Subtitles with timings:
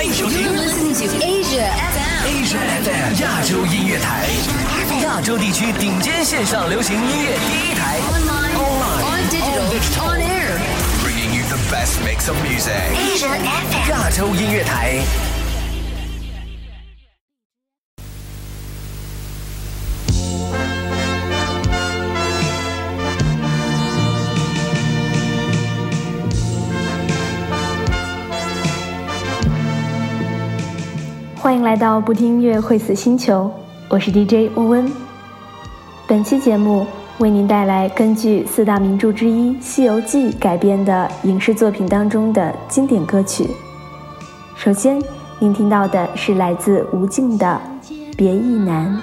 [0.00, 2.24] 欢迎收听 Asia FM.
[2.24, 4.30] Asia FM 亚洲音乐台，
[5.02, 9.68] 亚洲地区顶尖线上流行音乐第一台 Online, Online, on digital,
[10.08, 12.96] on air.，bringing you the best mix of music。
[12.96, 13.90] Asia FM.
[13.90, 15.02] 亚洲音乐台。
[31.40, 33.50] 欢迎来到不听音乐会死星球，
[33.88, 34.92] 我是 DJ 温温。
[36.06, 43.48] 本期节目为您带来根据四大名著之一《西游记》改编的影视作品当中的经典歌曲。
[44.54, 45.02] 首先，
[45.38, 47.58] 您听到的是来自吴静的
[48.18, 48.94] 《别亦难》。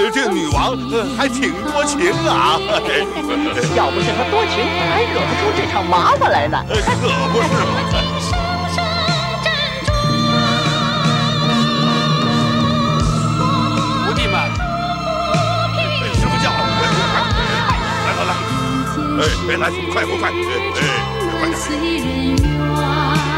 [0.00, 2.58] 呃，这女王呃还挺多情啊，
[3.76, 6.56] 要不是她多情，还惹不出这场麻烦来呢。
[6.70, 7.76] 呃可不是嘛。
[8.18, 8.32] 声
[8.72, 8.76] 声
[9.44, 9.46] 珍
[9.84, 9.88] 重，
[14.06, 14.34] 徒弟们，
[16.14, 16.60] 师傅叫了，
[18.06, 18.32] 来来来，
[19.20, 19.62] 哎，哎，来，
[19.92, 20.82] 快快快，哎，
[21.40, 23.29] 快点。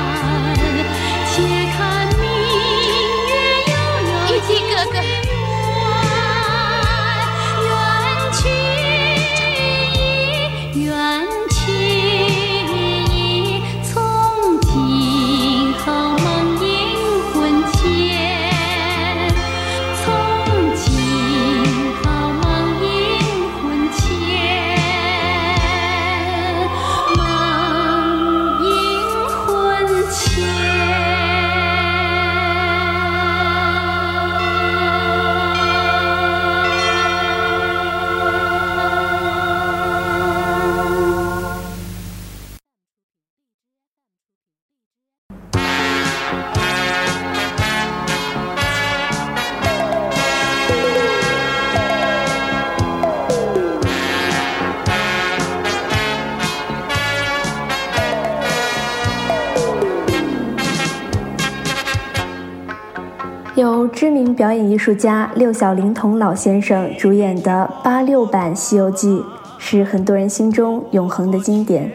[64.43, 69.19] 表演艺术家六小龄童老先生主演的八六版《西游记》
[69.57, 71.93] 是很多人心中永恒的经典。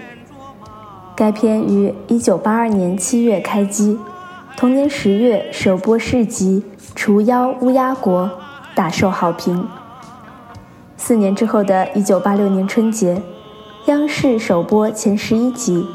[1.14, 4.00] 该片于1982年7月开机，
[4.56, 6.64] 同年10月首播市集
[6.96, 8.24] 《除妖乌鸦国》，
[8.74, 9.68] 大受好评。
[10.96, 13.22] 四年之后的1986年春节，
[13.88, 15.86] 央视首播前十一集，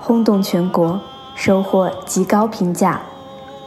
[0.00, 1.00] 轰动全国，
[1.36, 3.00] 收获极高评价。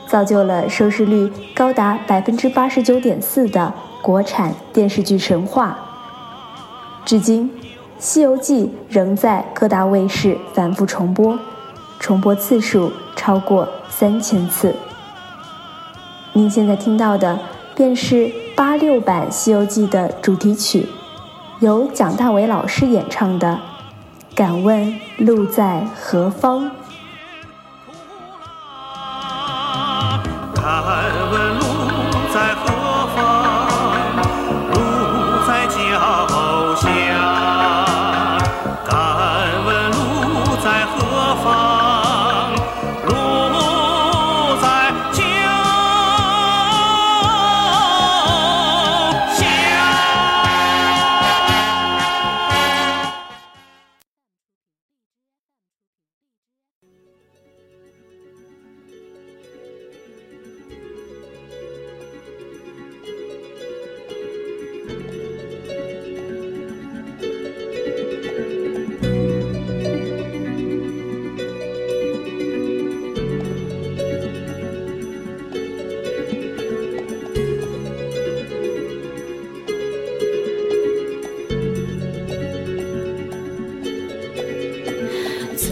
[0.07, 5.77] 造就了收视率高达百分之八十九点四的国产电视剧神话。
[7.05, 7.49] 至今，
[7.99, 11.37] 《西游记》仍在各大卫视反复重播，
[11.99, 14.75] 重播次数超过三千次。
[16.33, 17.39] 您现在听到的
[17.75, 20.87] 便是八六版《西游记》的主题曲，
[21.59, 23.59] 由蒋大为老师演唱的
[24.35, 26.65] 《敢问路在何方》。
[30.65, 30.94] 敢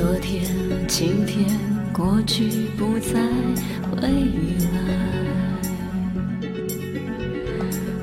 [0.05, 0.43] 昨天
[0.85, 1.47] 今天
[1.93, 3.21] 过去不再
[3.89, 4.75] 回来，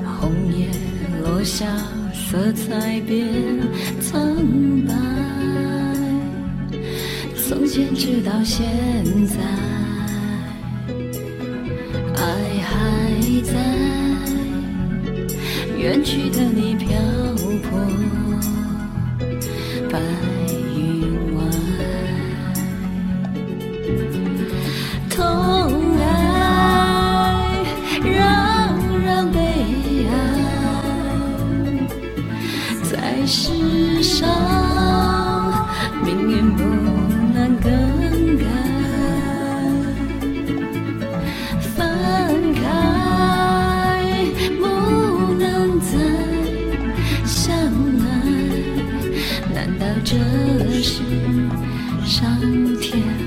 [0.06, 0.66] 红叶
[1.22, 1.66] 落下，
[2.14, 3.28] 色彩变
[4.00, 4.34] 苍
[4.88, 4.94] 白。
[7.36, 8.66] 从前直到现
[9.26, 9.42] 在，
[12.16, 12.24] 爱
[12.62, 13.52] 还在，
[15.76, 16.88] 远去的你漂
[50.10, 50.16] 这
[50.82, 51.04] 是
[52.04, 52.36] 上
[52.80, 53.19] 天。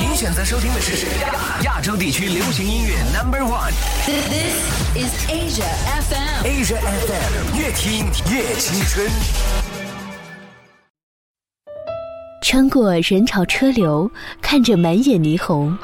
[0.00, 3.72] 您选择收听的是亚亚洲地区流行音乐 Number One
[4.06, 4.56] This
[4.96, 5.68] is Asia
[6.00, 6.46] FM.
[6.46, 9.10] Asia FM，越听越青春。
[12.40, 14.10] 穿过人潮车流，
[14.40, 15.76] 看着满眼霓虹，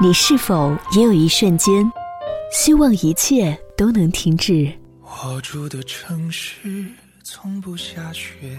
[0.00, 1.92] 你是否也有一瞬间，
[2.50, 4.72] 希望一切都能停止？
[5.02, 6.86] 我住的城市
[7.22, 8.58] 从不下雪。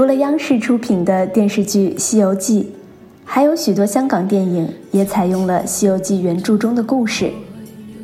[0.00, 2.62] 除了央视出品的电视剧《西游记》，
[3.22, 7.30] 还有许多香港电影也采用了《西游记》原著中的故事，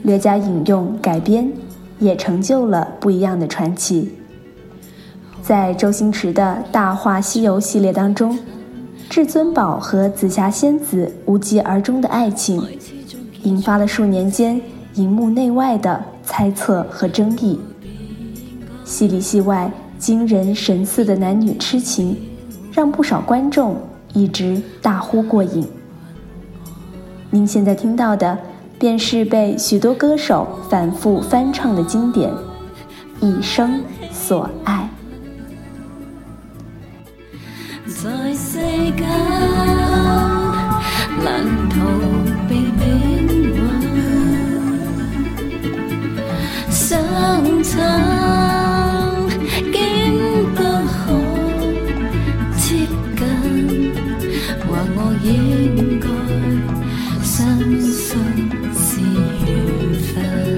[0.02, 1.50] 略加引用改编，
[1.98, 4.12] 也成就了不一样的传奇。
[5.42, 8.38] 在周星驰的大话西游系列当中，
[9.08, 12.62] 至尊宝和紫霞仙子无疾而终的爱情，
[13.42, 14.60] 引发了数年间
[14.96, 17.58] 荧幕内外的猜测和争议。
[18.84, 22.16] 戏里戏外惊人神似的男女痴情，
[22.72, 23.76] 让不少观众
[24.12, 25.66] 一直大呼过瘾。
[27.30, 28.38] 您现在听到的，
[28.78, 32.30] 便是被许多歌手反复翻唱的经典
[33.20, 34.88] 《一生所爱》。
[57.36, 58.24] 三分
[58.72, 58.98] 是
[59.44, 60.55] 缘分。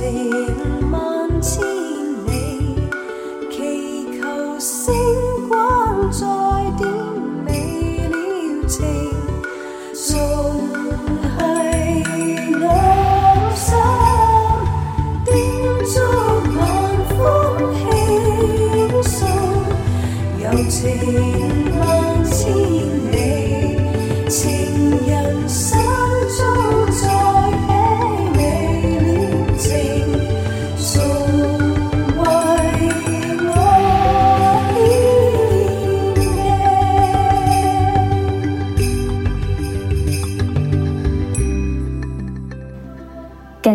[0.00, 1.79] 情万千。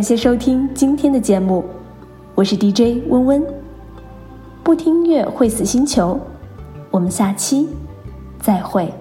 [0.06, 1.66] 谢收听今天的节目，
[2.36, 3.44] 我是 DJ 温温，
[4.62, 6.20] 不听音乐会死星球，
[6.92, 7.68] 我们下期
[8.40, 8.94] 再会。